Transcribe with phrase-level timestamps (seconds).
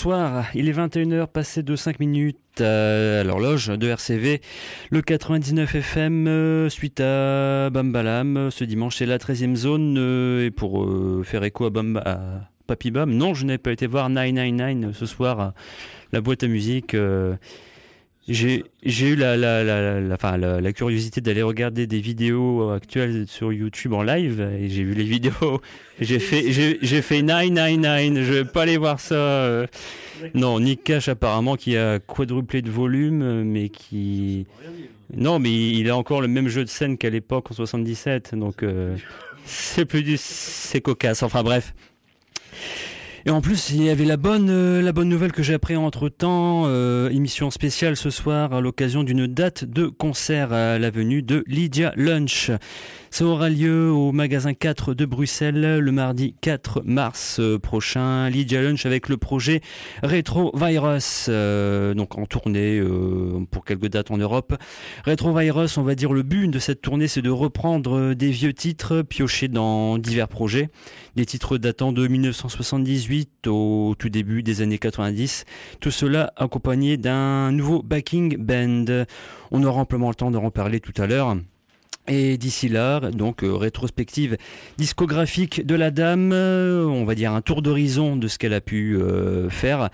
[0.00, 4.40] Bonsoir, il est 21h passé de 5 minutes à l'horloge de RCV,
[4.90, 10.52] le 99 FM euh, suite à Bambalam ce dimanche c'est la 13e zone euh, et
[10.52, 14.08] pour euh, faire écho à, Bam, à Papy Bam, non je n'ai pas été voir
[14.08, 15.52] 999 ce soir.
[16.12, 16.94] La boîte à musique
[18.28, 23.94] j'ai eu la, la, la, la, la curiosité d'aller regarder des vidéos actuelles sur YouTube
[23.94, 25.60] en live et j'ai vu les vidéos.
[26.00, 28.24] J'ai fait j'ai fait 999.
[28.24, 29.66] Je vais pas aller voir ça.
[30.34, 34.46] Non, Nick Cash apparemment qui a quadruplé de volume, mais qui
[35.14, 38.34] non, mais il a encore le même jeu de scène qu'à l'époque en 77.
[38.34, 38.96] Donc euh,
[39.44, 41.22] c'est plus du c'est cocasse.
[41.22, 41.74] Enfin bref.
[43.28, 45.76] Et en plus, il y avait la bonne, euh, la bonne nouvelle que j'ai appris
[45.76, 51.20] entre temps, euh, émission spéciale ce soir à l'occasion d'une date de concert à l'avenue
[51.20, 52.50] de Lydia Lunch.
[53.10, 58.28] Ça aura lieu au magasin 4 de Bruxelles le mardi 4 mars euh, prochain.
[58.28, 59.62] Lydia Lunch avec le projet
[60.02, 64.54] Retro Virus, euh, donc en tournée euh, pour quelques dates en Europe.
[65.06, 68.52] Retro Virus, on va dire le but de cette tournée, c'est de reprendre des vieux
[68.52, 70.68] titres piochés dans divers projets,
[71.18, 75.46] des titres datant de 1978 au tout début des années 90.
[75.80, 79.04] Tout cela accompagné d'un nouveau backing band.
[79.50, 81.36] On aura amplement le temps d'en reparler tout à l'heure.
[82.06, 84.36] Et d'ici là, donc euh, rétrospective
[84.76, 88.60] discographique de la dame, euh, on va dire un tour d'horizon de ce qu'elle a
[88.60, 89.90] pu euh, faire.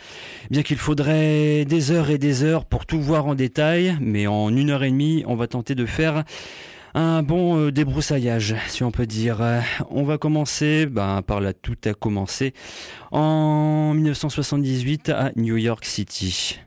[0.51, 4.55] Bien qu'il faudrait des heures et des heures pour tout voir en détail, mais en
[4.55, 6.23] une heure et demie, on va tenter de faire
[6.94, 9.43] un bon débroussaillage, si on peut dire.
[9.91, 12.55] On va commencer ben, par là tout a commencé
[13.10, 16.60] en 1978 à New York City.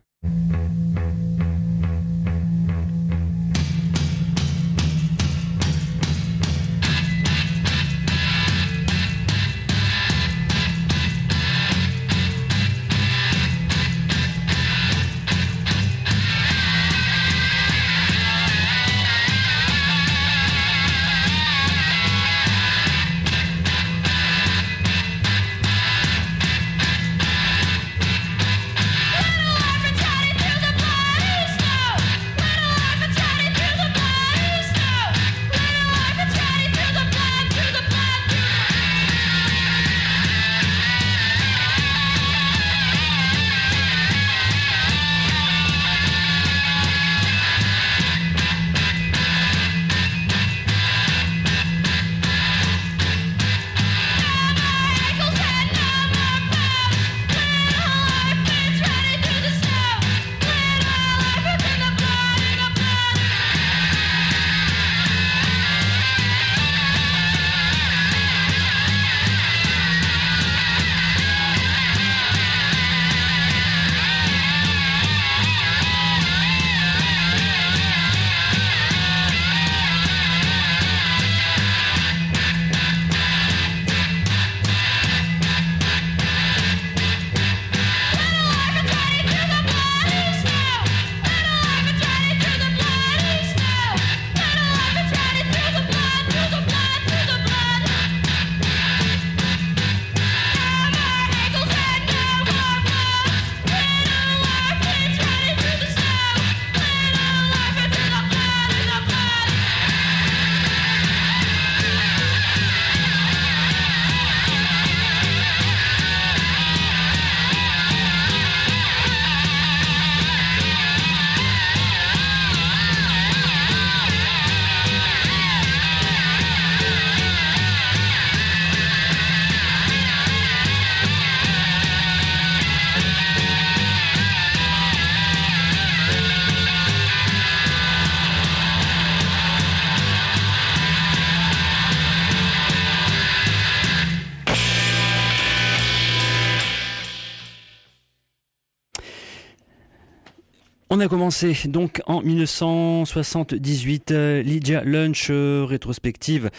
[150.98, 156.50] On a commencé donc en 1978 euh, Lydia Lunch euh, rétrospective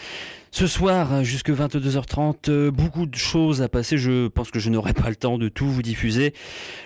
[0.51, 3.99] ce soir, jusque 22h30, euh, beaucoup de choses à passer.
[3.99, 6.33] Je pense que je n'aurai pas le temps de tout vous diffuser.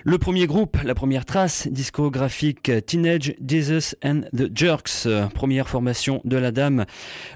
[0.03, 6.35] Le premier groupe, la première trace discographique, Teenage Jesus and the Jerks, première formation de
[6.35, 6.85] la dame.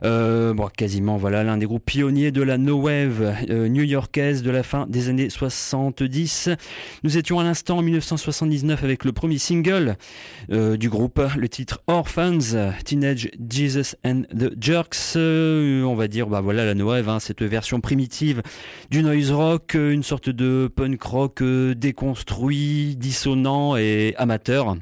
[0.03, 4.51] Euh, bon, quasiment, voilà, l'un des groupes pionniers de la no wave euh, new-yorkaise de
[4.51, 6.49] la fin des années 70.
[7.03, 9.95] Nous étions à l'instant en 1979 avec le premier single
[10.49, 12.39] du groupe, le titre Orphans,
[12.83, 15.15] Teenage Jesus and the Jerks.
[15.15, 18.41] on va dire bah voilà la No Wave, hein, cette version primitive
[18.89, 24.75] du noise rock, une sorte de punk rock déconstruit, dissonant et amateur.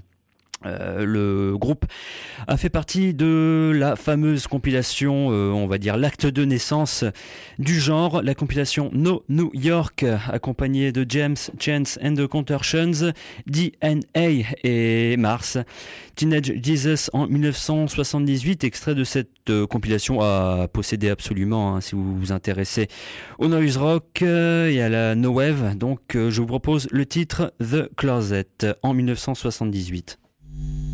[0.65, 1.85] Euh, le groupe
[2.47, 7.03] a fait partie de la fameuse compilation, euh, on va dire l'acte de naissance
[7.59, 13.13] du genre, la compilation No New York, accompagnée de James Chance and the Contortions,
[13.47, 15.57] DNA et Mars.
[16.15, 22.17] Teenage Jesus en 1978, extrait de cette euh, compilation à posséder absolument hein, si vous
[22.17, 22.87] vous intéressez
[23.37, 25.77] au noise rock et à la no wave.
[25.77, 28.47] Donc je vous propose le titre The Closet
[28.81, 30.17] en 1978.
[30.57, 30.84] you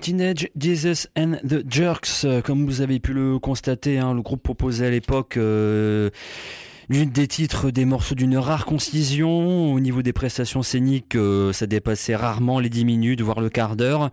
[0.00, 4.42] Teenage Jesus and the Jerks, euh, comme vous avez pu le constater, hein, le groupe
[4.42, 6.10] proposait à l'époque euh,
[6.88, 9.72] des titres, des morceaux d'une rare concision.
[9.72, 13.76] Au niveau des prestations scéniques, euh, ça dépassait rarement les 10 minutes, voire le quart
[13.76, 14.10] d'heure.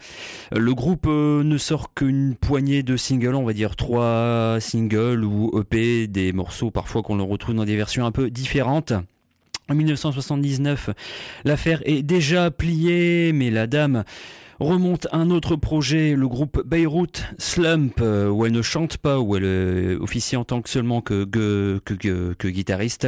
[0.52, 6.06] Le groupe ne sort qu'une poignée de singles, on va dire trois singles ou EP,
[6.08, 8.94] des morceaux parfois qu'on retrouve dans des versions un peu différentes.
[9.68, 10.90] En 1979,
[11.44, 14.04] l'affaire est déjà pliée, mais la dame
[14.60, 19.38] remonte un autre projet, le groupe Beirut Slump, euh, où elle ne chante pas, où
[19.38, 21.80] elle euh, officie en tant que seulement que,
[22.46, 23.08] guitariste.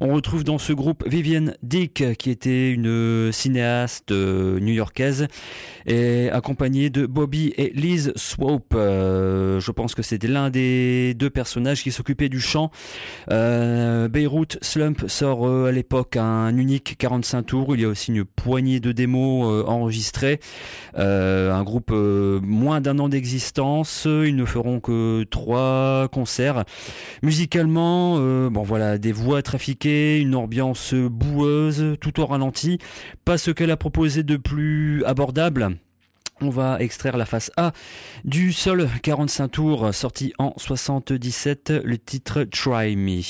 [0.00, 5.26] On retrouve dans ce groupe Vivienne Dick, qui était une cinéaste euh, new-yorkaise,
[5.86, 8.74] et accompagnée de Bobby et Liz Swope.
[8.74, 12.70] je pense que c'était l'un des deux personnages qui s'occupait du chant.
[13.28, 17.76] Beirut Slump sort à l'époque un unique 45 tours.
[17.76, 20.40] Il y a aussi une poignée de démos enregistrées.
[20.98, 26.64] Euh, un groupe euh, moins d'un an d'existence, ils ne feront que trois concerts.
[27.22, 32.78] Musicalement, euh, bon voilà, des voix trafiquées, une ambiance boueuse, tout au ralenti,
[33.24, 35.76] pas ce qu'elle a proposé de plus abordable.
[36.40, 37.72] On va extraire la face A
[38.24, 43.22] du seul 45 tours sorti en 77, le titre Try Me.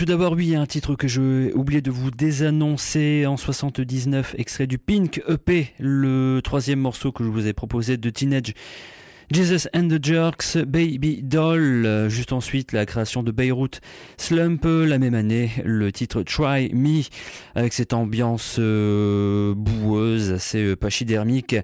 [0.00, 4.78] Tout d'abord, oui, un titre que j'ai oublié de vous désannoncer en 79, extrait du
[4.78, 8.54] Pink EP, le troisième morceau que je vous ai proposé de Teenage
[9.30, 13.82] Jesus and the Jerks, Baby Doll, juste ensuite la création de Beirut
[14.16, 17.02] Slump, la même année, le titre Try Me,
[17.54, 21.56] avec cette ambiance euh, boueuse, assez euh, pachydermique,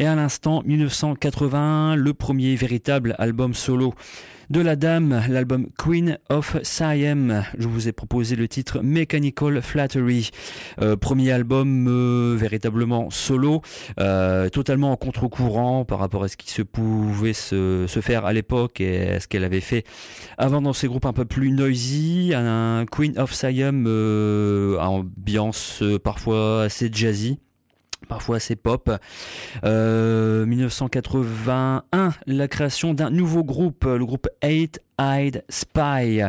[0.00, 3.94] et à l'instant 1981, le premier véritable album solo
[4.50, 7.44] de la dame, l'album Queen of Siam.
[7.56, 10.30] Je vous ai proposé le titre Mechanical Flattery,
[10.80, 13.62] euh, premier album euh, véritablement solo,
[14.00, 18.80] euh, totalement en contre-courant par rapport à ce qui se pouvait se, faire à l'époque
[18.80, 19.84] et à ce qu'elle avait fait
[20.36, 22.32] avant dans ses groupes un peu plus noisy.
[22.34, 23.86] Un Queen of Siam
[24.78, 27.38] ambiance parfois assez jazzy
[28.06, 28.90] parfois assez pop.
[29.62, 36.22] 1981, la création d'un nouveau groupe, le groupe 8 Eyed Spy.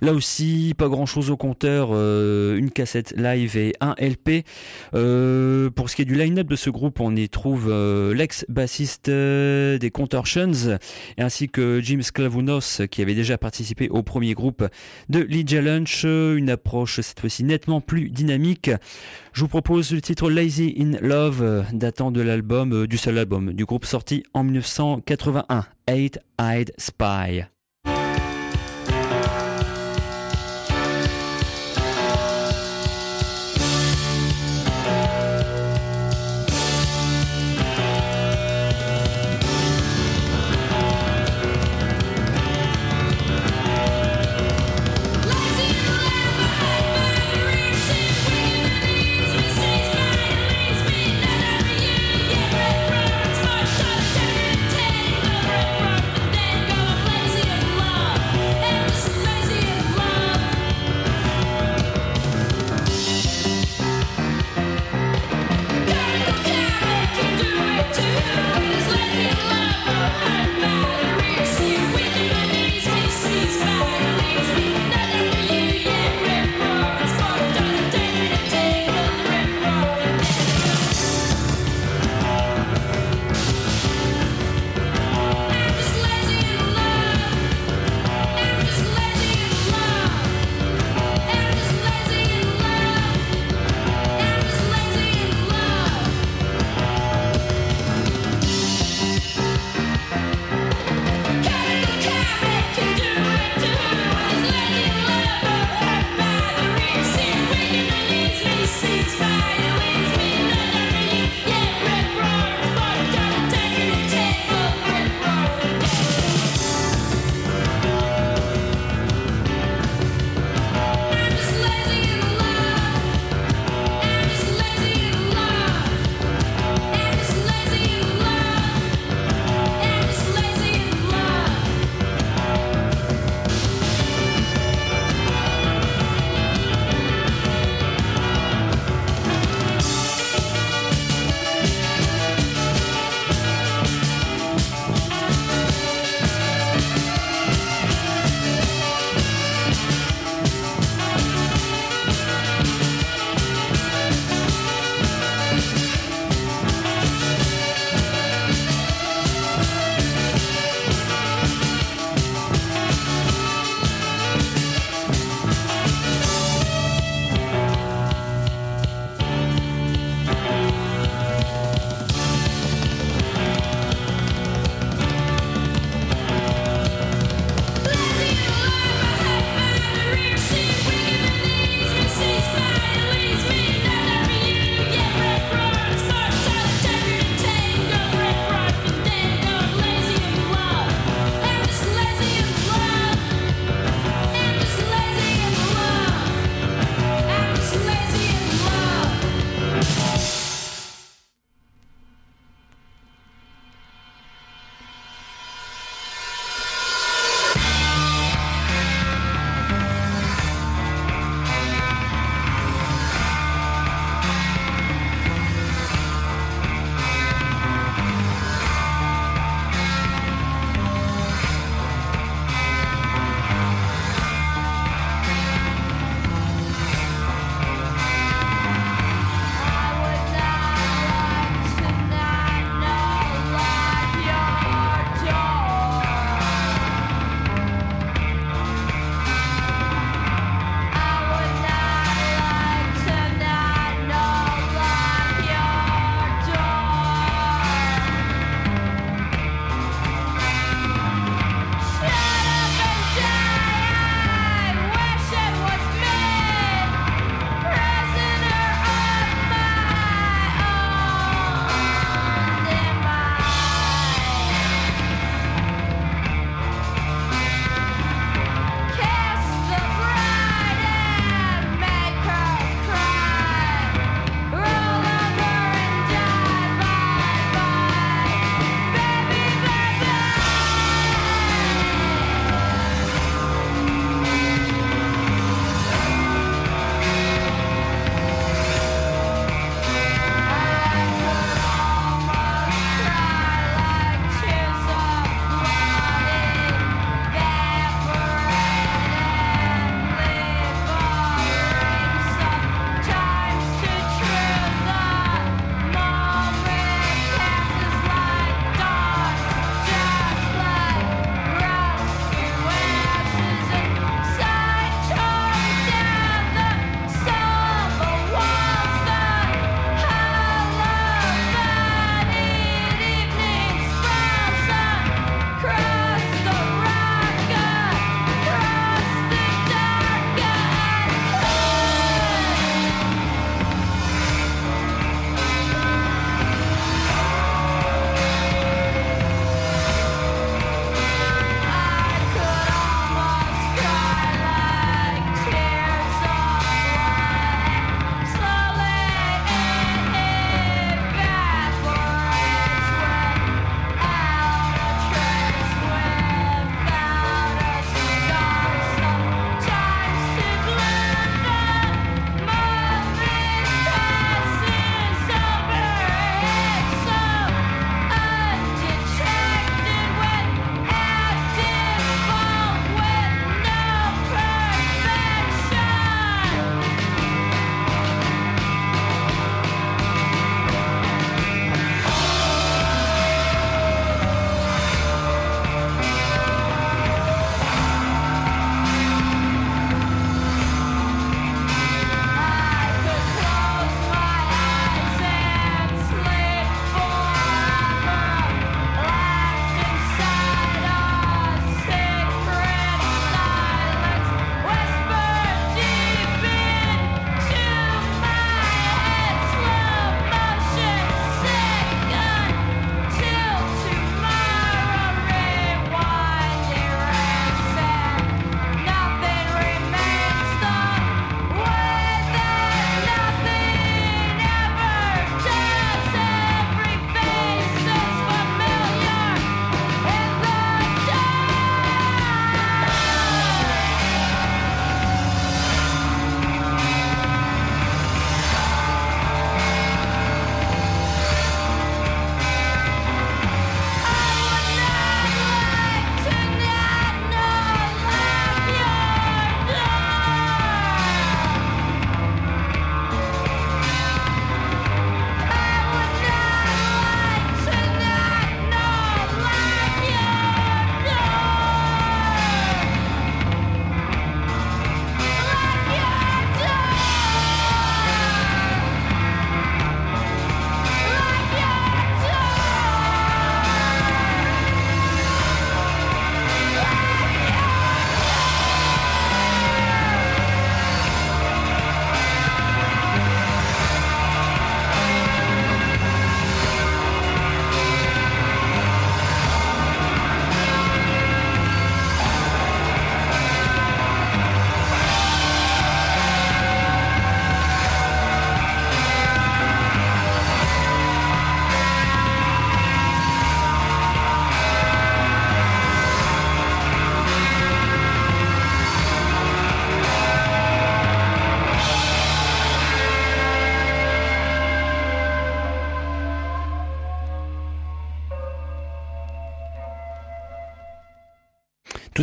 [0.00, 4.44] Là aussi, pas grand chose au compteur, euh, une cassette live et un LP.
[4.94, 9.10] Euh, pour ce qui est du line-up de ce groupe, on y trouve euh, l'ex-bassiste
[9.10, 10.78] des Contortions,
[11.18, 14.66] ainsi que Jim Sklavounos, qui avait déjà participé au premier groupe
[15.08, 16.04] de Lydia Lunch.
[16.04, 18.70] Une approche cette fois-ci nettement plus dynamique.
[19.32, 23.64] Je vous propose le titre Lazy in Love, datant de l'album, du seul album du
[23.64, 26.20] groupe sorti en 1981, Eight
[26.78, 27.44] Spy.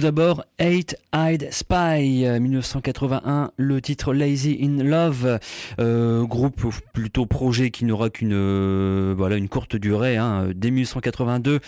[0.05, 5.39] D'abord, Eight Eyed Spy, 1981, euh, le titre Lazy in Love,
[5.79, 11.61] euh, groupe plutôt projet qui n'aura qu'une euh, voilà une courte durée, hein, dès 1982.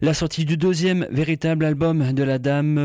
[0.00, 2.76] La sortie du deuxième véritable album de la dame,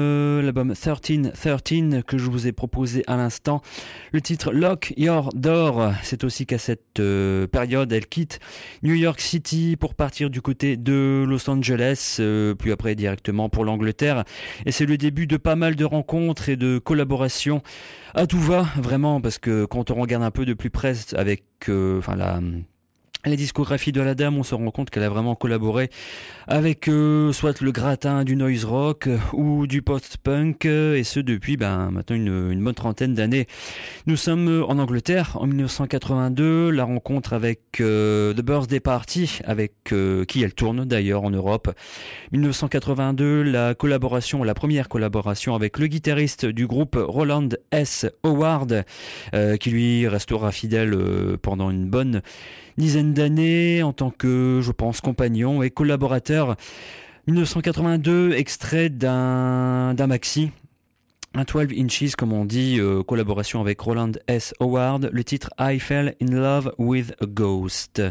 [0.41, 3.63] l'album 1313 que je vous ai proposé à l'instant.
[4.12, 7.02] Le titre Lock Your Door, c'est aussi qu'à cette
[7.52, 8.39] période, elle quitte
[8.84, 12.22] New York City pour partir du côté de Los Angeles,
[12.60, 14.24] puis après directement pour l'Angleterre.
[14.68, 17.62] Et c'est le début de pas mal de rencontres et de collaborations.
[18.14, 21.44] À tout va, vraiment, parce que quand on regarde un peu de plus près avec
[21.70, 22.40] euh, enfin la
[23.30, 25.90] la discographie de la dame, on se rend compte qu'elle a vraiment collaboré
[26.48, 31.20] avec euh, soit le gratin du noise rock euh, ou du post-punk, euh, et ce
[31.20, 33.48] depuis ben, maintenant une, une bonne trentaine d'années.
[34.06, 40.54] Nous sommes en Angleterre en 1982, la rencontre avec The Birthday Party, avec qui elle
[40.54, 41.74] tourne d'ailleurs en Europe.
[42.32, 48.06] 1982, la collaboration, la première collaboration avec le guitariste du groupe Roland S.
[48.24, 48.86] Howard,
[49.60, 50.96] qui lui restera fidèle
[51.42, 52.22] pendant une bonne
[52.78, 56.56] dizaine d'années en tant que, je pense, compagnon et collaborateur.
[57.28, 60.52] 1982, extrait d'un maxi
[61.36, 64.54] un 12 inches comme on dit, euh, collaboration avec Roland S.
[64.60, 68.02] Howard, le titre I Fell in Love with a Ghost.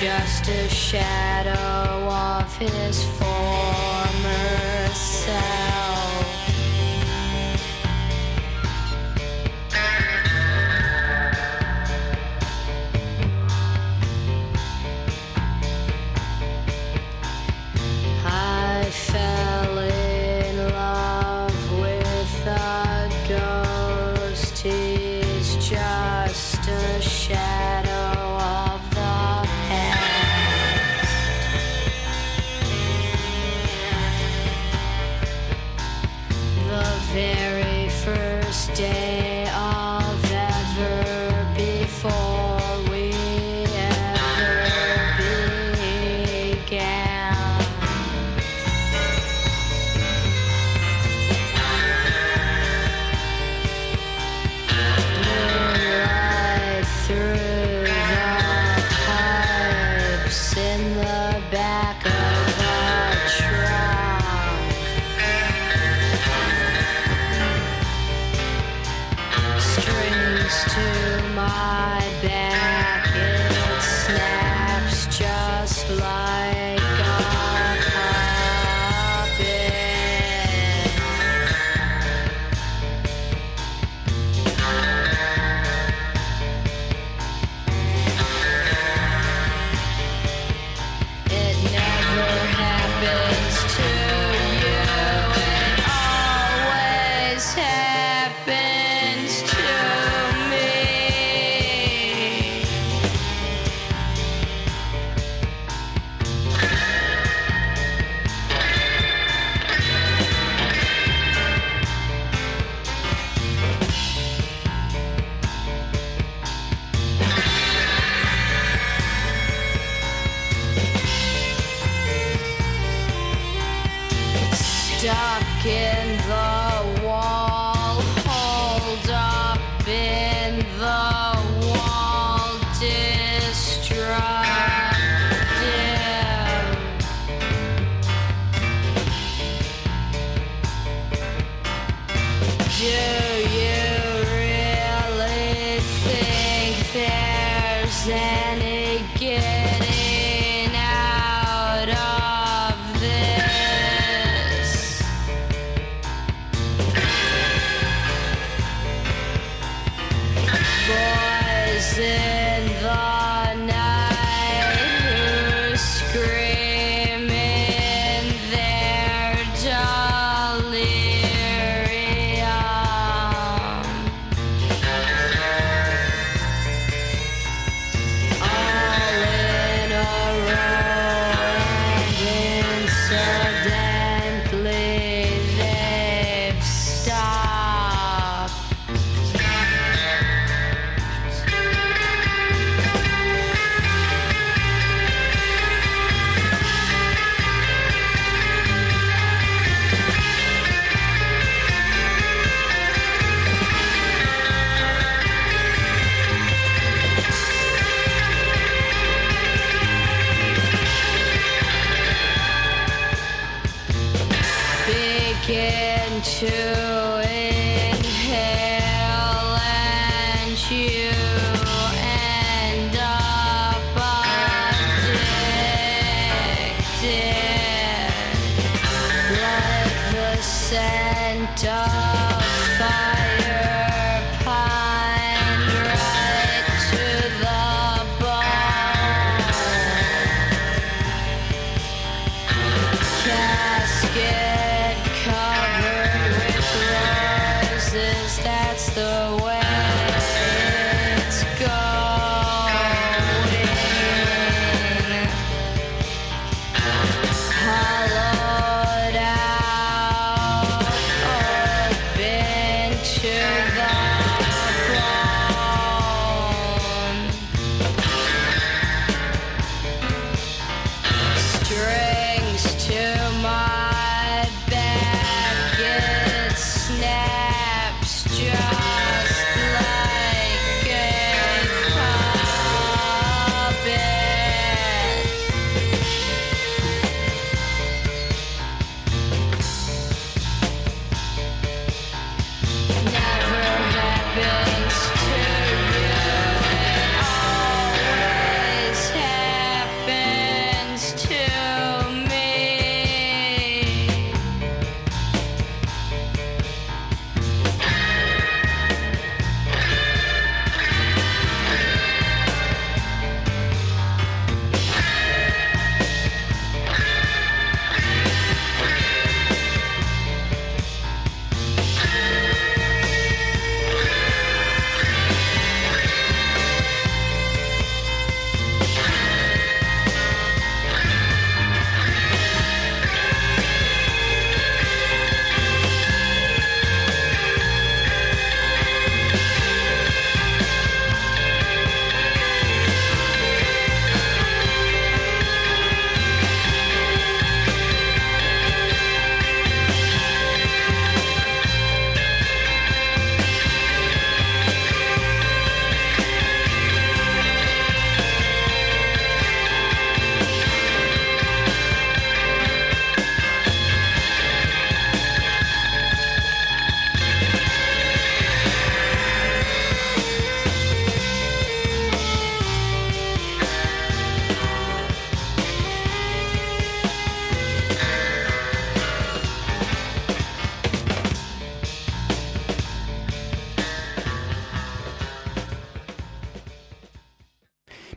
[0.00, 5.59] Just a shadow of his former self.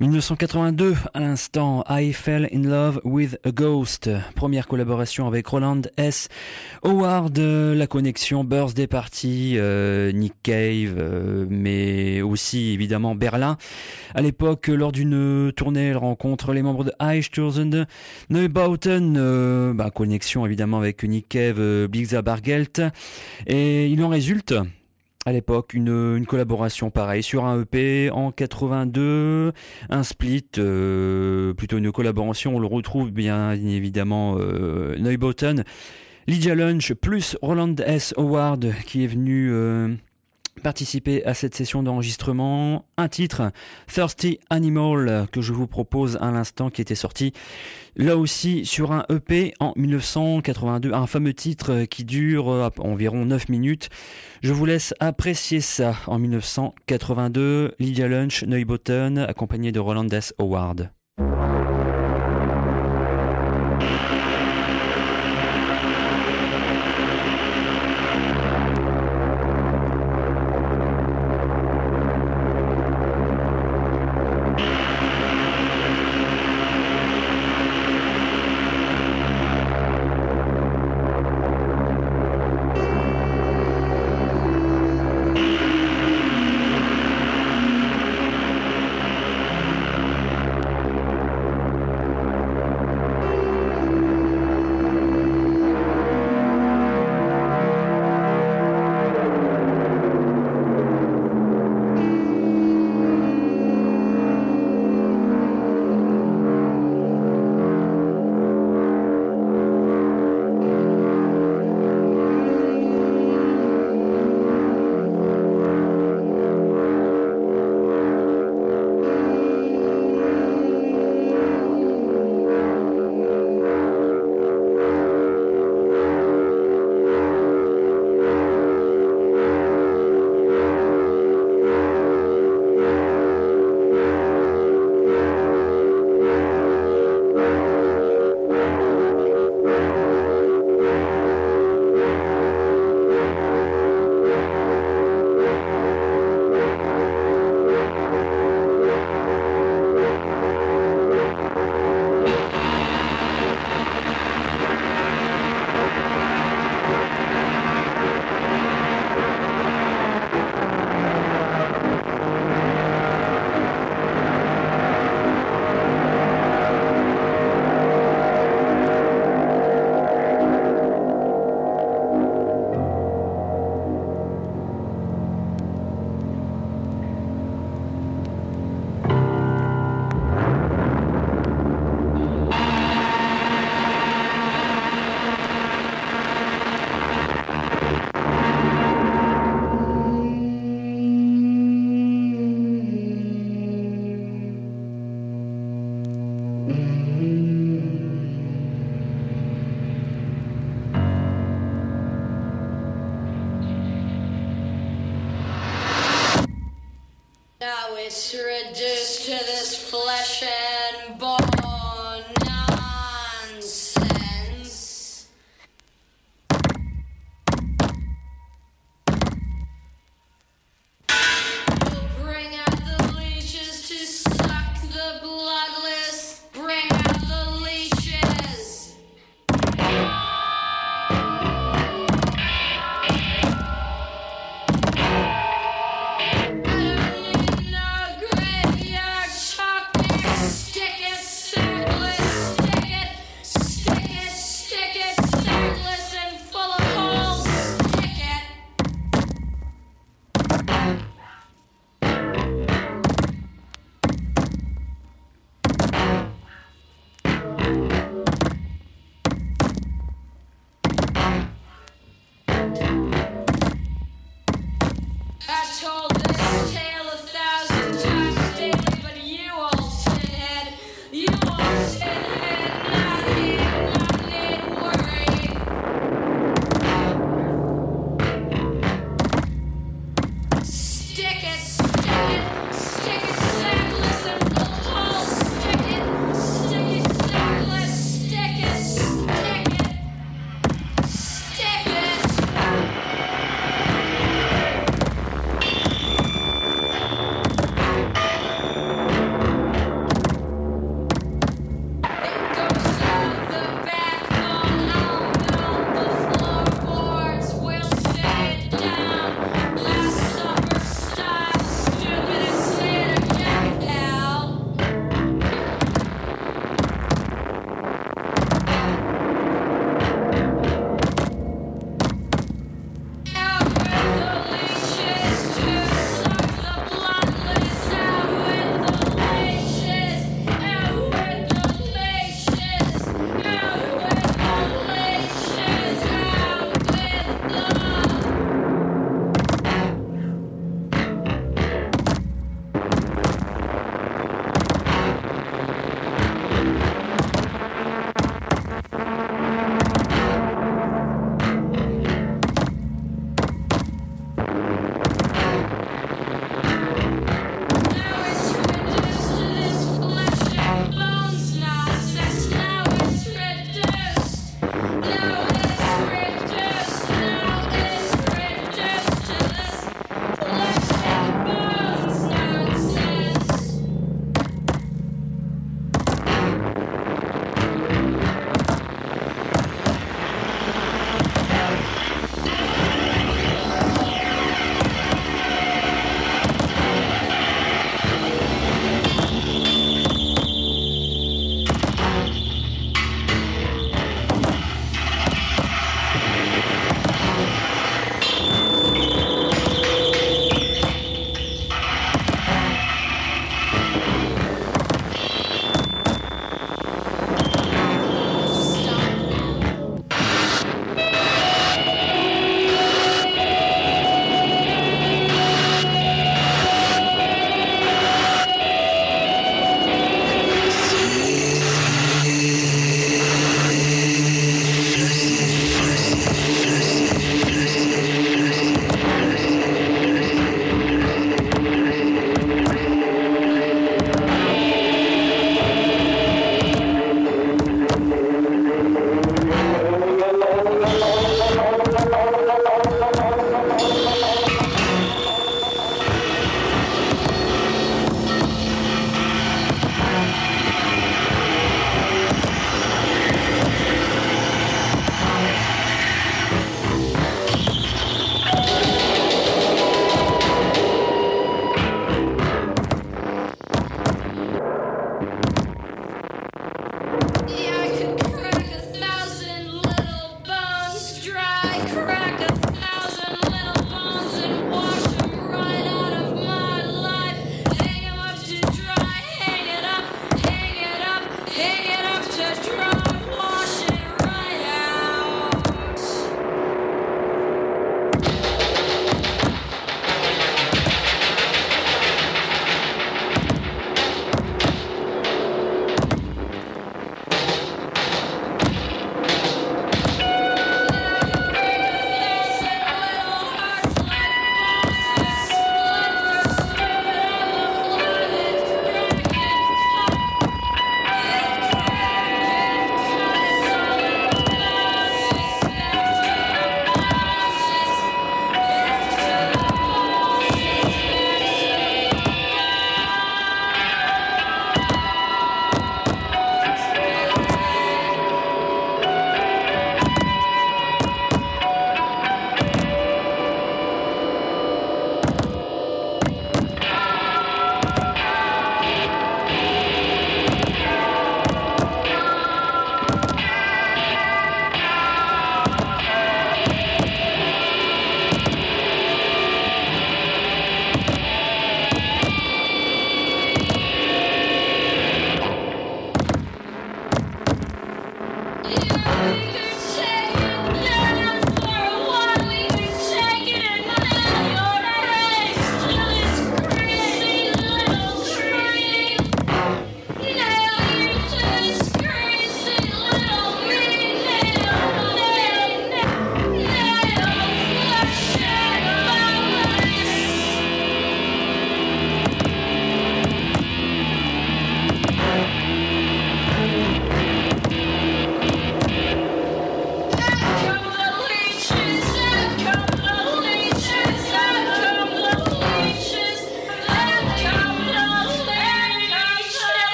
[0.00, 4.08] 1982, à l'instant, I Fell in Love with a Ghost.
[4.34, 6.30] Première collaboration avec Roland S.
[6.82, 13.58] Howard, la connexion Birthday Party, euh, Nick Cave, euh, mais aussi évidemment Berlin.
[14.14, 17.86] À l'époque, lors d'une tournée, elle rencontre les membres de Eichturzen,
[18.30, 22.80] Neubauten, euh, bah, connexion évidemment avec Nick Cave, Blixa Bargelt.
[23.46, 24.54] Et il en résulte
[25.30, 29.52] à l'époque une, collaboration pareille sur un EP en 82,
[29.88, 35.62] un split, euh, plutôt une collaboration, on le retrouve bien évidemment euh, Neubotten,
[36.26, 38.12] Lydia Lunch plus Roland S.
[38.16, 39.94] Howard qui est venu euh,
[40.60, 42.84] participer à cette session d'enregistrement.
[42.96, 43.50] Un titre,
[43.86, 47.32] Thirsty Animal, que je vous propose à l'instant, qui était sorti
[47.96, 53.48] là aussi sur un EP en 1982, un fameux titre qui dure euh, environ 9
[53.48, 53.88] minutes.
[54.42, 60.34] Je vous laisse apprécier ça en 1982, Lydia Lunch, Neubotten, accompagné de Roland S.
[60.38, 60.90] Howard.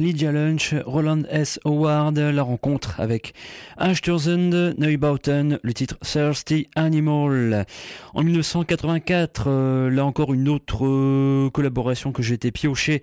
[0.00, 1.60] Lydia Lunch, Roland S.
[1.64, 3.32] Howard, la rencontre avec
[3.76, 7.64] Ashturzend Neubauten, le titre Thirsty Animal.
[8.12, 13.02] En 1984, euh, là encore une autre euh, collaboration que j'ai été pioché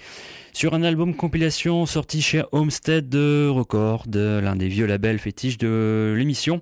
[0.52, 6.60] sur un album compilation sorti chez Homestead Records, l'un des vieux labels fétiches de l'émission.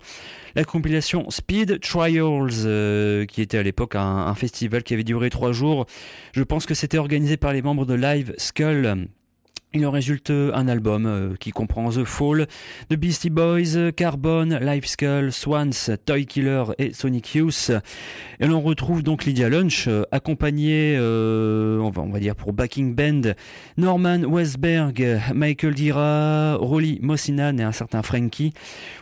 [0.53, 5.53] La compilation Speed Trials, euh, qui était à l'époque un festival qui avait duré trois
[5.53, 5.87] jours.
[6.33, 9.07] Je pense que c'était organisé par les membres de Live Skull.
[9.77, 12.47] Il en résulte un album euh, qui comprend The Fall,
[12.89, 17.71] The Beastie Boys, Carbon, Live Skull, Swans, Toy Killer et Sonic Youth.
[18.39, 23.33] Et l'on retrouve donc Lydia Lunch, euh, accompagnée, euh, on, va, dire pour backing band,
[23.77, 28.53] Norman Westberg, Michael Dira, Rolly Mossinan et un certain Frankie.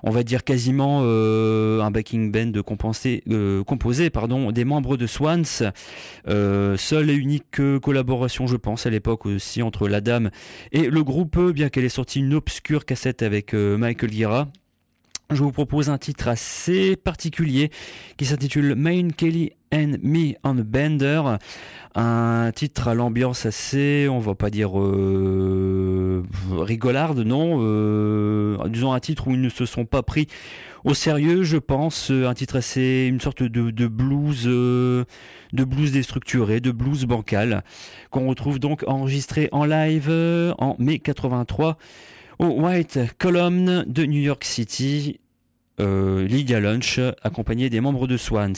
[0.03, 3.23] On va dire quasiment un backing band compensé,
[3.65, 5.71] composé pardon, des membres de Swans.
[6.25, 10.31] Seule et unique collaboration, je pense, à l'époque aussi entre la dame
[10.71, 14.47] et le groupe, bien qu'elle ait sorti une obscure cassette avec euh, Michael Gira,
[15.31, 17.71] je vous propose un titre assez particulier
[18.15, 21.37] qui s'intitule Main Kelly and Me on Bender.
[21.95, 27.57] Un titre à l'ambiance assez, on va pas dire euh, rigolarde, non.
[27.61, 30.27] Euh, disons un titre où ils ne se sont pas pris
[30.85, 32.11] au sérieux, je pense.
[32.11, 35.03] Un titre assez, une sorte de, blues, euh,
[35.51, 37.63] de blues déstructuré, de blues bancal,
[38.11, 41.77] qu'on retrouve donc enregistré en live euh, en mai 83
[42.37, 45.19] au White Column de New York City,
[45.79, 48.53] euh, Lydia Lunch, accompagnée des membres de Swans.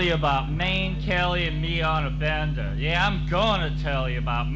[0.00, 2.74] Tell you about Maine, Kelly, and me on a bender.
[2.78, 4.49] Yeah, I'm gonna tell you about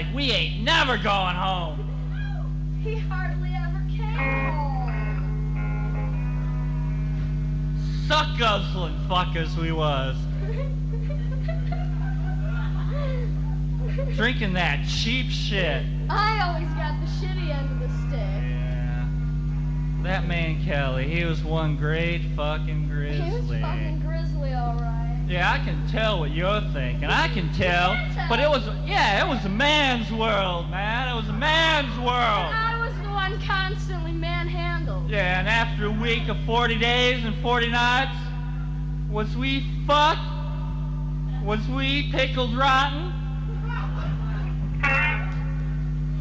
[0.00, 1.86] like we ain't never going home.
[2.82, 4.16] He hardly ever came
[4.50, 4.96] home.
[8.08, 10.16] Suck guzzling fuckers we was.
[14.16, 15.84] Drinking that cheap shit.
[16.08, 18.42] I always got the shitty end of the stick.
[18.42, 19.06] Yeah.
[20.02, 23.60] That man Kelly, he was one great fucking He was grizzly.
[23.60, 23.99] fucking grizzly.
[25.30, 27.04] Yeah, I can tell what you're thinking.
[27.04, 27.96] I can tell.
[28.28, 31.06] But it was, yeah, it was a man's world, man.
[31.08, 32.52] It was a man's And world.
[32.52, 35.08] I was the one constantly manhandled.
[35.08, 38.16] Yeah, and after a week of 40 days and 40 nights,
[39.08, 40.18] was we fucked?
[41.44, 43.12] Was we pickled rotten?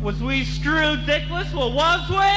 [0.04, 1.52] Was we screwed dickless?
[1.52, 2.30] Well, was we?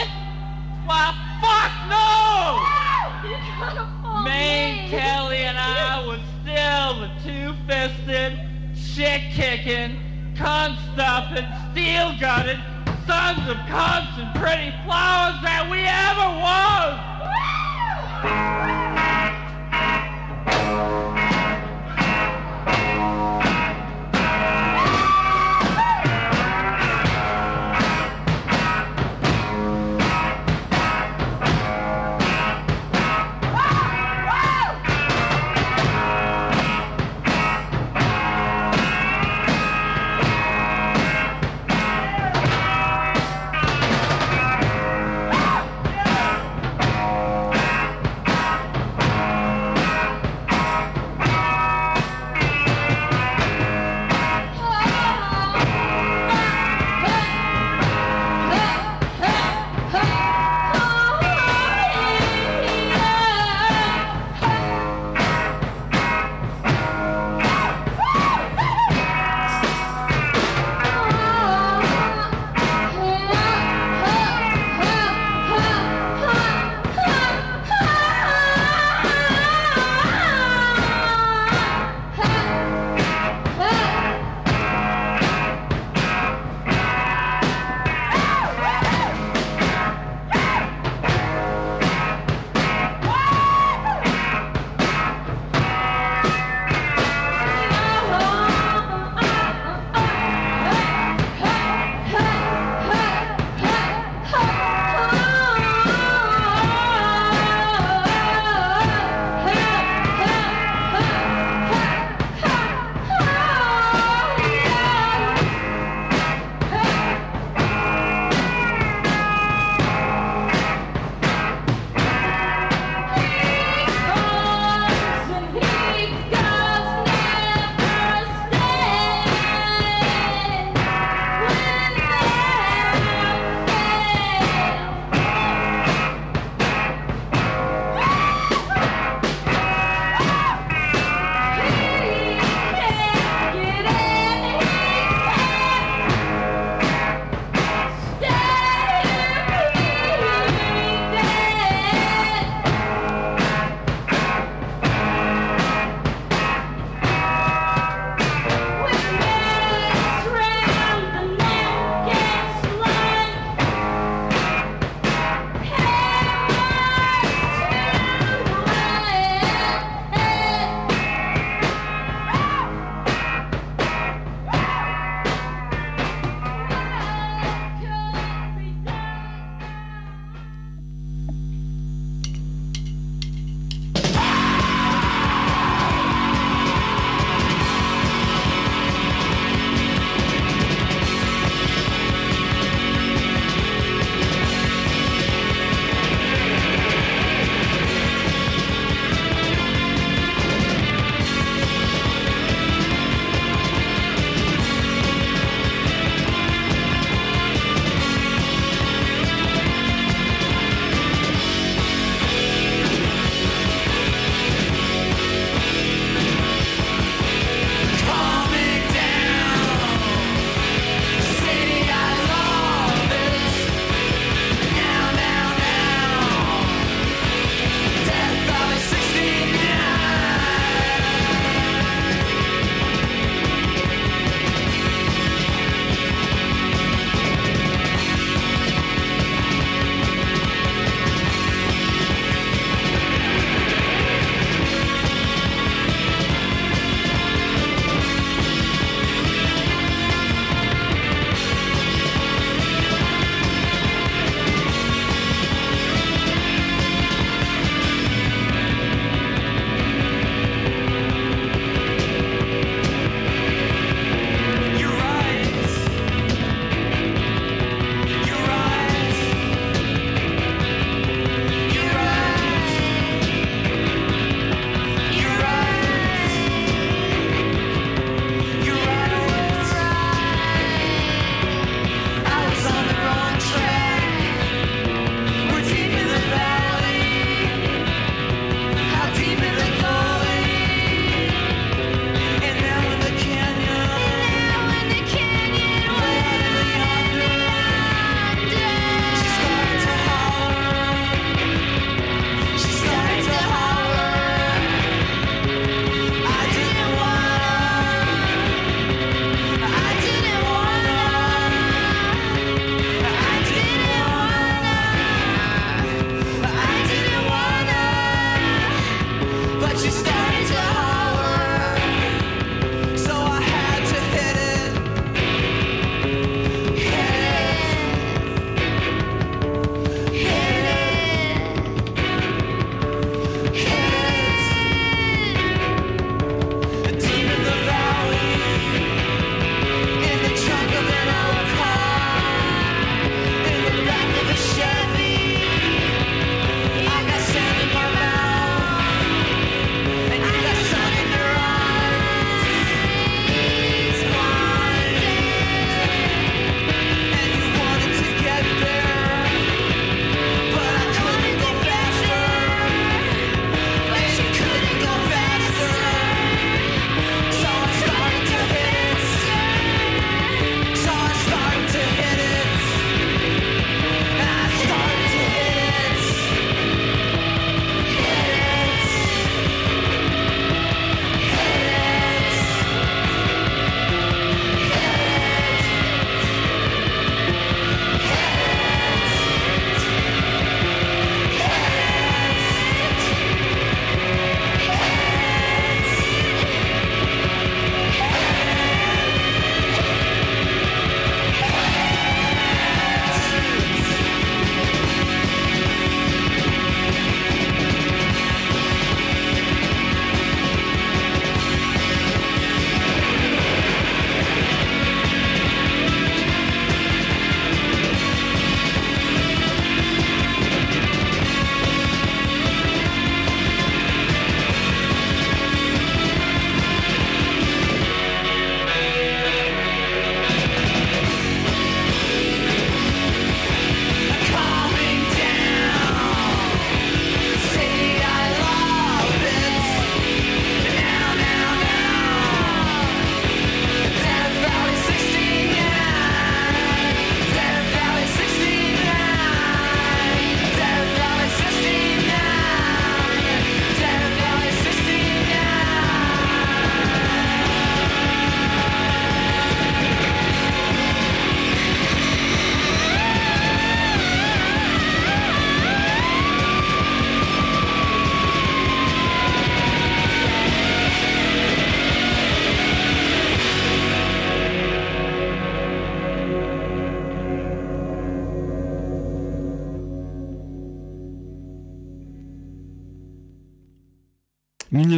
[0.89, 1.13] Why,
[1.43, 2.79] fuck no!
[3.29, 4.89] You gotta Maine.
[4.89, 8.39] Kelly, and I was still the two-fisted,
[8.77, 9.99] shit-kicking,
[10.37, 12.61] cunt-stuffing, steel-gutted
[13.07, 16.63] sons of cunts and pretty flowers that we ever was!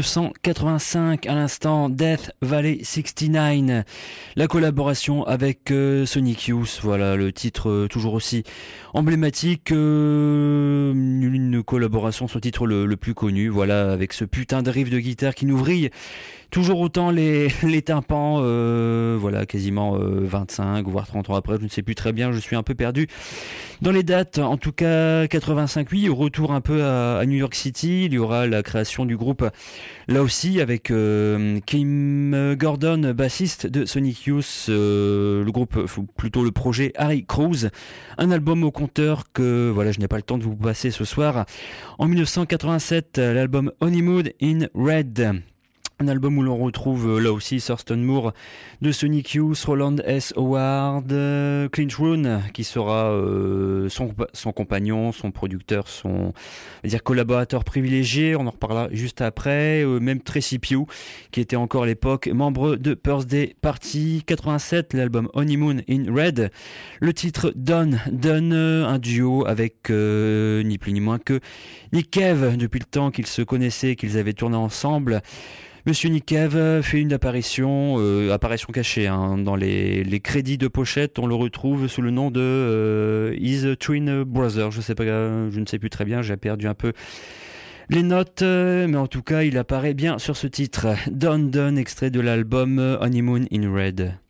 [0.04, 3.84] 1985 à l'instant Death Valley 69
[4.36, 8.44] la collaboration avec euh, Sonic Youth voilà le titre euh, toujours aussi
[8.92, 14.70] emblématique euh, une collaboration son titre le, le, plus connu voilà avec ce putain de
[14.70, 15.88] riff de guitare qui nous vrille
[16.54, 21.68] toujours autant les, les tympans euh, voilà quasiment 25 voire 30 ans après je ne
[21.68, 23.08] sais plus très bien je suis un peu perdu
[23.82, 28.04] dans les dates en tout cas 85 oui retour un peu à, New York City
[28.04, 29.44] il y aura la création du groupe
[30.06, 35.78] Là aussi, avec euh, Kim Gordon, bassiste de Sonic Youth, euh, le groupe,
[36.16, 37.70] plutôt le projet Harry Cruz,
[38.18, 41.06] un album au compteur que voilà, je n'ai pas le temps de vous passer ce
[41.06, 41.46] soir.
[41.98, 45.42] En 1987, l'album Honeymoon in Red.
[46.00, 48.32] Un album où l'on retrouve euh, là aussi Thurston Moore
[48.82, 50.34] de Sonic Youth, Roland S.
[50.36, 56.32] Howard, euh, Clint Roon qui sera euh, son, compagnon, son producteur, son
[57.04, 58.34] collaborateur privilégié.
[58.34, 59.84] On en reparlera juste après.
[59.84, 60.86] Euh, même Tracy Pugh
[61.30, 66.50] qui était encore à l'époque membre de Day Party 87, l'album Honeymoon in Red.
[67.00, 71.38] Le titre Don donne un duo avec ni plus ni moins que
[71.92, 75.22] Nick Cave depuis le temps qu'ils se connaissaient, qu'ils avaient tourné ensemble.
[75.86, 81.18] Monsieur Nikev fait une apparition, euh, apparition cachée hein, dans les, crédits de pochette.
[81.18, 84.70] On le retrouve sous le nom de euh, Is Twin Brother.
[84.70, 86.22] Je sais pas, je ne sais plus très bien.
[86.22, 86.94] J'ai perdu un peu
[87.90, 90.86] les notes, euh, mais en tout cas, il apparaît bien sur ce titre.
[91.10, 94.23] Don Don, extrait de l'album Honeymoon in Red.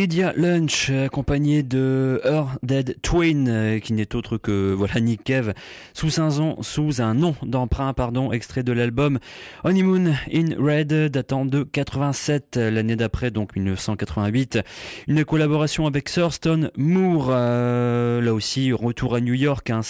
[0.00, 5.52] Lydia Lunch, accompagnée de Her Dead Twin, euh, qui n'est autre que voilà Nick Cave,
[5.92, 9.18] sous un, nom- d'emprunt, pardon, extrait de l'album
[9.62, 14.60] Honeymoon in Red, datant de 87, l'année d'après, donc 1988.
[15.06, 19.68] Une collaboration avec Thurston Moore, euh, là aussi retour à New York.
[19.68, 19.82] hein,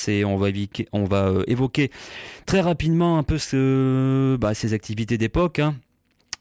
[0.93, 1.93] on va euh, évoquer
[2.47, 5.61] très rapidement un peu ce, bah, ses activités d'époque.
[5.61, 5.77] hein.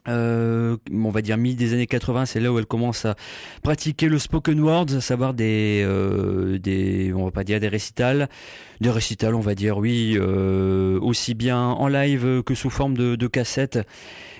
[0.10, 3.16] Euh, on va dire mi des années 80, c'est là où elle commence à
[3.62, 8.28] pratiquer le spoken word, à savoir des, euh, des, on va pas dire des récitals,
[8.82, 13.28] des récitals, on va dire oui, euh, aussi bien en live que sous forme de,
[13.28, 13.80] cassettes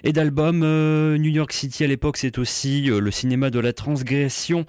[0.04, 0.62] et d'albums.
[0.64, 4.66] Euh, New York City à l'époque, c'est aussi euh, le cinéma de la transgression,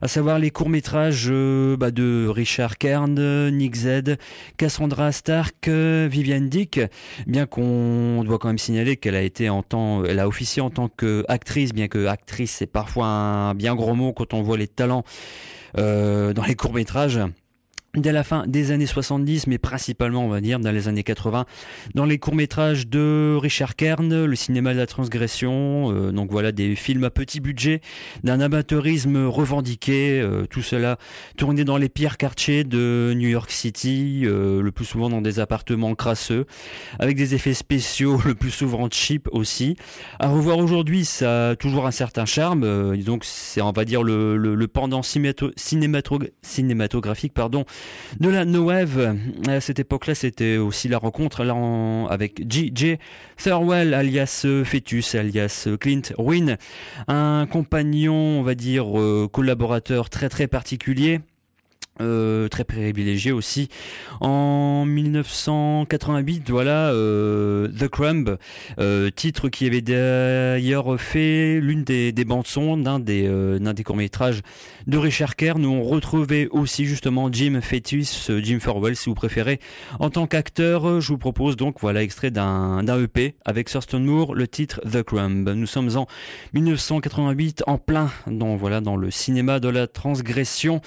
[0.00, 4.16] à savoir les courts métrages bah, de Richard Kern, euh, Nick Z,
[4.56, 6.80] Cassandra Stark, euh, Vivian Dick.
[7.26, 10.70] Bien qu'on doit quand même signaler qu'elle a été en temps, elle a officié en
[10.70, 14.68] tant qu'actrice, bien que actrice c'est parfois un bien gros mot quand on voit les
[14.68, 15.04] talents
[15.78, 17.20] euh, dans les courts métrages.
[17.94, 21.44] Dès la fin des années 70, mais principalement, on va dire, dans les années 80,
[21.94, 26.74] dans les courts-métrages de Richard Kern, le cinéma de la transgression, euh, donc voilà, des
[26.74, 27.82] films à petit budget,
[28.24, 30.96] d'un amateurisme revendiqué, euh, tout cela
[31.36, 35.38] tourné dans les pires quartiers de New York City, euh, le plus souvent dans des
[35.38, 36.46] appartements crasseux,
[36.98, 39.76] avec des effets spéciaux le plus souvent cheap aussi.
[40.18, 44.02] À revoir aujourd'hui, ça a toujours un certain charme, euh, que c'est, on va dire,
[44.02, 45.52] le, le, le pendant cinémato-
[46.42, 47.66] cinématographique, pardon,
[48.20, 49.16] de la No Wave.
[49.48, 52.98] À cette époque-là, c'était aussi la rencontre là, en- avec J.J.
[53.36, 56.56] Thirlwell, alias Fetus, alias Clint Wynne,
[57.08, 61.20] un compagnon, on va dire, euh, collaborateur très très particulier.
[62.00, 63.68] Euh, très privilégié aussi
[64.22, 68.38] en 1988 voilà euh, The Crumb
[68.78, 73.28] euh, titre qui avait d'ailleurs fait l'une des, des bandes son d'un des,
[73.84, 74.40] courts métrages
[74.86, 79.60] de Richard Kern où on retrouvait aussi justement Jim Fetus, Jim Farwell si vous préférez.
[79.98, 84.34] En tant qu'acteur, je vous propose donc voilà extrait d'un d'un EP avec Thurston Moore,
[84.34, 85.46] le titre The Crumb.
[85.50, 86.06] Nous sommes en
[86.54, 90.80] 1988 en plein dans voilà dans le cinéma de la transgression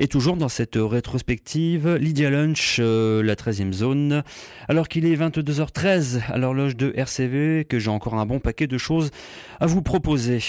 [0.00, 4.22] et toujours dans cette rétrospective Lydia Lunch, euh, la 13e zone.
[4.68, 8.78] Alors qu'il est 22h13 à l'horloge de RCV que j'ai encore un bon paquet de
[8.78, 9.10] choses
[9.60, 10.40] à vous proposer.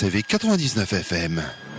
[0.00, 1.69] RCV 99 FM.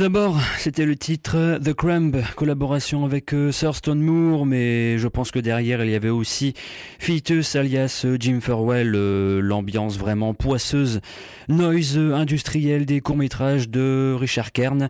[0.00, 5.38] D'abord, c'était le titre The Crumb, collaboration avec euh, Thurston Moore, mais je pense que
[5.38, 6.54] derrière il y avait aussi
[6.98, 11.02] Fetus alias euh, Jim Farwell, euh, l'ambiance vraiment poisseuse,
[11.48, 14.88] noise industriel des courts-métrages de Richard Kern.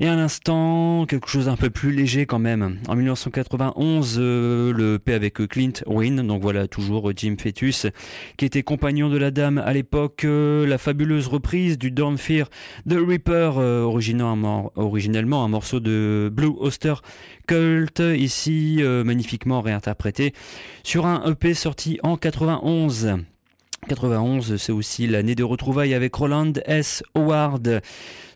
[0.00, 2.78] Et à l'instant, quelque chose un peu plus léger quand même.
[2.88, 7.86] En 1991, euh, le P avec Clint Wynne, donc voilà toujours Jim Fetus,
[8.36, 12.48] qui était compagnon de la dame à l'époque, euh, la fabuleuse reprise du Dawn Fear
[12.88, 14.72] The Reaper, euh, originellement,
[15.44, 16.94] un morceau de Blue Oster
[17.46, 20.32] Cult, ici magnifiquement réinterprété
[20.82, 23.18] sur un EP sorti en 91.
[23.88, 27.02] 91, c'est aussi l'année des retrouvailles avec Roland S.
[27.16, 27.80] Howard,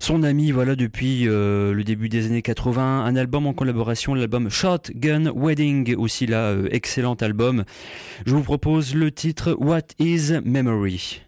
[0.00, 4.50] son ami, voilà, depuis euh, le début des années 80, un album en collaboration, l'album
[4.50, 7.64] Shotgun Wedding, aussi là, euh, excellent album.
[8.26, 11.25] Je vous propose le titre What is Memory?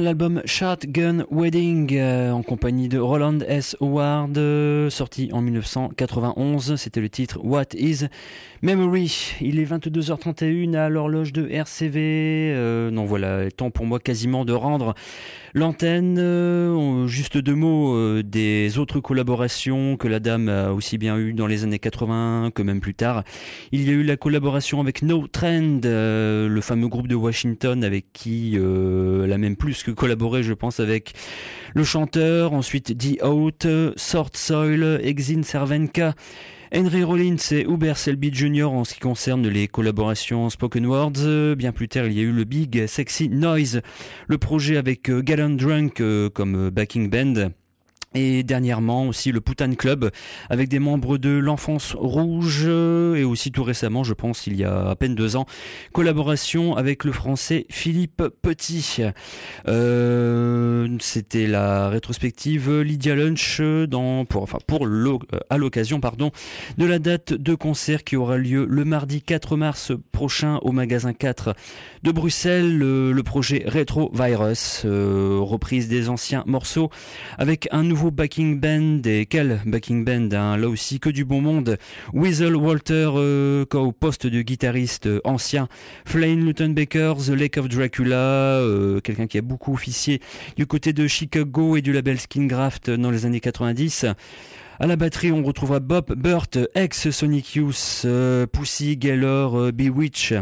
[0.00, 3.76] L'album Shotgun Wedding euh, en compagnie de Roland S.
[3.80, 6.76] Howard, euh, sorti en 1991.
[6.76, 8.06] C'était le titre What is
[8.62, 12.52] Memory Il est 22h31 à l'horloge de RCV.
[12.54, 14.94] Euh, non, voilà, temps pour moi quasiment de rendre
[15.54, 16.18] l'antenne.
[16.18, 21.32] Euh, juste deux mots euh, des autres collaborations que la dame a aussi bien eu
[21.32, 23.24] dans les années 80 que même plus tard.
[23.70, 27.84] Il y a eu la collaboration avec No Trend, euh, le fameux groupe de Washington
[27.84, 31.12] avec qui elle a même plus que collaboré, je pense, avec
[31.74, 32.52] le chanteur.
[32.52, 33.66] Ensuite, The Out,
[33.96, 36.14] Sort Soil, Exin Cervenka.
[36.74, 38.64] Henry Rollins et Hubert Selby Jr.
[38.64, 41.12] en ce qui concerne les collaborations spoken words.
[41.18, 43.82] Euh, Bien plus tard, il y a eu le Big Sexy Noise,
[44.26, 47.50] le projet avec euh, Gallon Drunk euh, comme backing band.
[48.14, 50.10] Et dernièrement aussi le Poutan Club
[50.50, 54.64] avec des membres de l'Enfance Rouge euh, et aussi tout récemment, je pense il y
[54.64, 55.46] a à peine deux ans,
[55.92, 58.98] collaboration avec le français Philippe Petit.
[59.68, 65.18] Euh, C'était la rétrospective Lydia Lunch euh, dans, pour, enfin pour euh,
[65.50, 66.30] à l'occasion pardon
[66.78, 71.12] de la date de concert qui aura lieu le mardi 4 mars prochain au magasin
[71.12, 71.54] 4
[72.02, 72.76] de Bruxelles.
[72.76, 76.90] Le, le projet Retro Virus, euh, reprise des anciens morceaux
[77.38, 81.40] avec un nouveau backing band et quel backing band hein, là aussi que du bon
[81.40, 81.78] monde.
[82.12, 85.68] Weasel Walter euh, au poste de guitariste euh, ancien.
[86.04, 90.20] Flane Luton Baker The Lake of Dracula euh, quelqu'un qui a beaucoup officié
[90.56, 94.06] du côté de Chicago et du label Skingraft dans les années 90
[94.82, 100.34] à la batterie, on retrouvera Bob Burt, ex Sonic Youth, euh, Pussy, Gaylor, euh, Bewitch,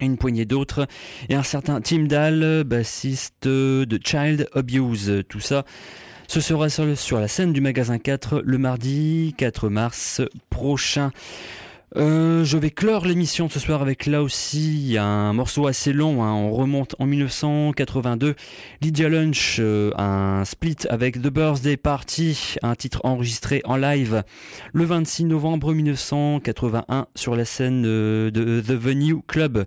[0.00, 0.86] une poignée d'autres,
[1.28, 5.24] et un certain Tim Dahl, bassiste euh, de Child Abuse.
[5.28, 5.66] Tout ça,
[6.28, 11.12] ce sera sur, la scène du magasin 4 le mardi 4 mars prochain.
[11.96, 16.22] Euh, je vais clore l'émission ce soir avec là aussi un morceau assez long.
[16.22, 16.32] hein.
[16.34, 18.34] On remonte en 1982.
[18.82, 24.24] Lydia Lunch, euh, un split avec The Birthday Party, un titre enregistré en live
[24.74, 29.64] le 26 novembre 1981 sur la scène euh, de The Venue Club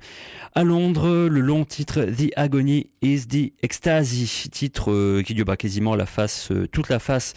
[0.53, 1.27] à Londres.
[1.27, 6.51] Le long titre The Agony is the Ecstasy, titre qui dure bah, quasiment la face,
[6.72, 7.34] toute la face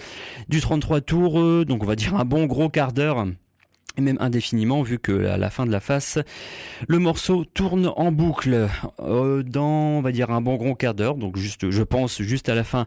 [0.51, 3.25] du 33 tours, donc on va dire un bon gros quart d'heure
[3.97, 6.19] et même indéfiniment vu que à la fin de la face
[6.89, 8.69] le morceau tourne en boucle
[9.01, 11.17] euh, dans on va dire un bon gros quart d'heure.
[11.17, 12.87] Donc juste je pense juste à la fin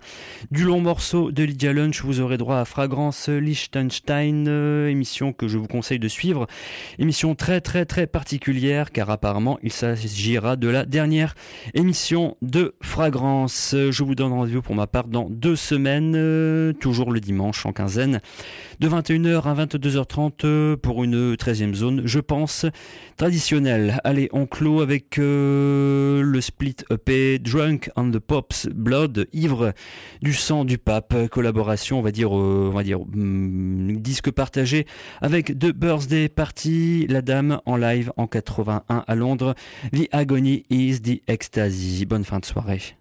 [0.51, 5.47] du long morceau de Lydia Lunch vous aurez droit à Fragrance Liechtenstein euh, émission que
[5.47, 6.47] je vous conseille de suivre.
[6.99, 11.35] Émission très très très particulière car apparemment il s'agira de la dernière
[11.73, 13.75] émission de Fragrance.
[13.75, 17.73] Je vous donne rendez-vous pour ma part dans deux semaines euh, toujours le dimanche en
[17.73, 18.21] quinzaine
[18.79, 22.65] de 21h à 22h30 euh, pour une 13e zone, je pense,
[23.17, 23.99] traditionnelle.
[24.05, 29.73] Allez, on clôt avec euh, le split EP Drunk on the Pop's Blood, ivre
[30.21, 34.85] du sang du pape, collaboration, on va dire, euh, on va dire, hum, disque partagé
[35.19, 39.53] avec The Birthday Party, la dame en live en 81 à Londres,
[39.91, 42.05] The Agony is the Ecstasy.
[42.05, 42.95] Bonne fin de soirée.